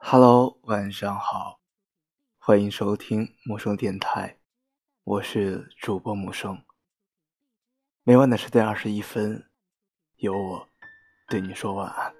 [0.00, 1.60] Hello，晚上好，
[2.38, 4.38] 欢迎收听陌生电台，
[5.04, 6.64] 我是主播木生。
[8.04, 9.50] 每晚的十点二十一分，
[10.16, 10.68] 有我
[11.28, 12.14] 对你说晚安。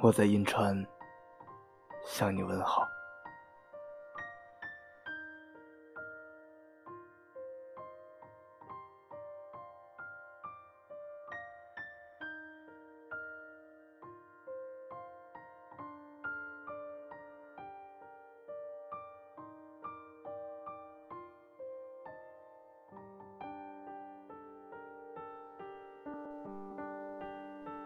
[0.00, 0.86] 我在银川
[2.06, 2.83] 向你问好。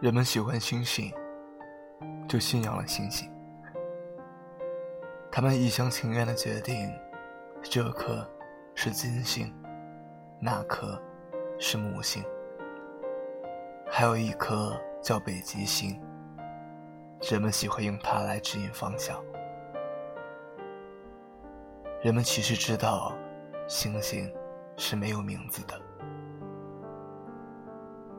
[0.01, 1.13] 人们喜欢星星，
[2.25, 3.29] 就信仰了星星。
[5.29, 6.89] 他们一厢情愿的决定，
[7.61, 8.25] 这颗
[8.75, 9.53] 是金星，
[10.39, 10.97] 那颗
[11.59, 12.23] 是木星，
[13.91, 16.01] 还有一颗叫北极星。
[17.29, 19.21] 人们喜欢用它来指引方向。
[22.01, 23.13] 人们其实知道，
[23.67, 24.33] 星星
[24.77, 25.73] 是没有名字的。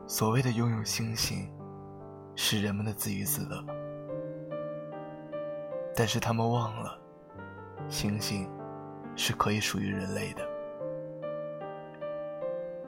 [0.05, 1.51] 所谓的拥有星星。
[2.35, 3.63] 是人们的自娱自乐，
[5.95, 6.97] 但是他们忘了，
[7.87, 8.49] 星星
[9.15, 10.47] 是可以属于人类的。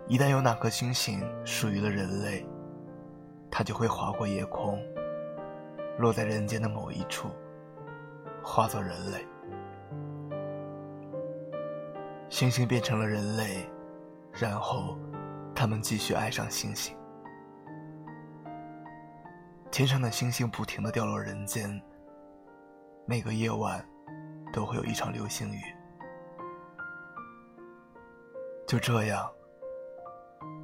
[0.08, 2.46] 一旦有哪颗星星属于了人类，
[3.52, 4.82] 它就会划过夜空，
[5.98, 7.30] 落在人间的某一处，
[8.44, 9.26] 化作人类。
[12.30, 13.70] 星星变成了人类，
[14.32, 14.98] 然后
[15.54, 16.98] 他们继续爱上星星。
[19.74, 21.82] 天上的星星不停的掉落人间，
[23.08, 23.84] 每个夜晚
[24.54, 25.62] 都会有一场流星雨。
[28.68, 29.28] 就这样，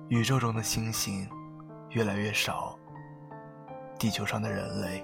[0.09, 1.27] 宇宙中的星星
[1.89, 2.77] 越来越少，
[3.97, 5.03] 地球上的人类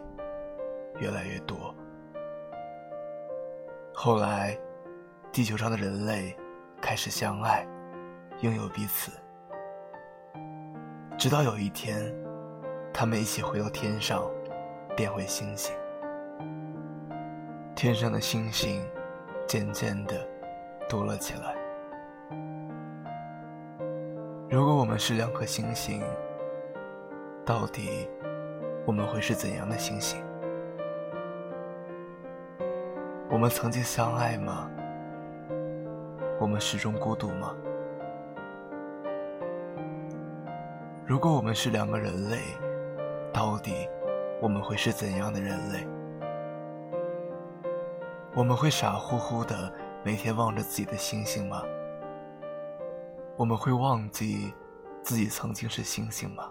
[0.99, 1.73] 越来越多。
[3.91, 4.55] 后来，
[5.31, 6.37] 地球上的人类
[6.79, 7.65] 开始相爱，
[8.41, 9.11] 拥有彼此，
[11.17, 12.15] 直到有一天。
[12.97, 14.23] 他们一起回到天上，
[14.95, 15.75] 变回星星。
[17.75, 18.81] 天上的星星
[19.45, 20.15] 渐渐的
[20.87, 21.57] 多了起来。
[24.49, 26.01] 如果我们是两颗星星，
[27.45, 28.07] 到底
[28.85, 30.23] 我们会是怎样的星星？
[33.29, 34.71] 我们曾经相爱吗？
[36.39, 37.53] 我们始终孤独吗？
[41.05, 42.37] 如果我们是两个人类？
[43.35, 43.85] 到底
[44.41, 45.85] 我们会是怎样的人类？
[48.33, 49.69] 我们会傻乎乎的
[50.05, 51.61] 每天望着自己的星星吗？
[53.37, 54.53] 我们会忘记
[55.03, 56.49] 自己曾经是星星吗？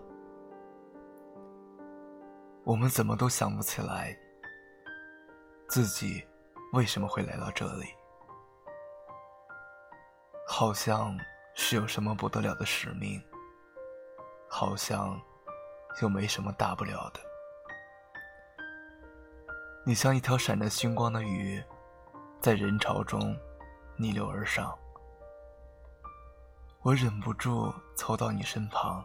[2.65, 4.15] 我们怎么都想不起来
[5.67, 6.23] 自己
[6.75, 7.87] 为什么会来到这里？
[10.47, 11.19] 好像
[11.55, 13.19] 是有什么不得了的使命，
[14.51, 15.19] 好像……
[16.03, 17.21] 又没什么大不了的。
[19.87, 21.63] 你像一条闪着星光的鱼，
[22.41, 23.37] 在人潮中
[23.97, 24.77] 逆流而上。
[26.81, 29.05] 我忍不住凑到你身旁，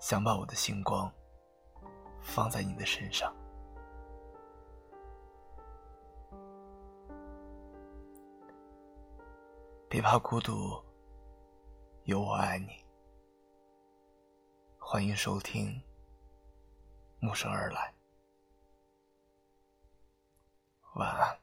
[0.00, 1.10] 想把我的星光
[2.20, 3.32] 放在你的身上。
[9.88, 10.82] 别怕孤独，
[12.04, 12.81] 有我爱你。
[14.92, 15.68] 欢迎收听
[17.18, 17.94] 《陌生而来》，
[21.00, 21.41] 晚安。